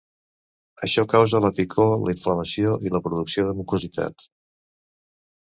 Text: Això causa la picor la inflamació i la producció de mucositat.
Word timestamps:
Això 0.87 1.03
causa 1.11 1.41
la 1.45 1.51
picor 1.59 1.93
la 2.07 2.15
inflamació 2.15 2.79
i 2.89 2.95
la 2.97 3.03
producció 3.09 3.47
de 3.51 3.55
mucositat. 3.61 4.29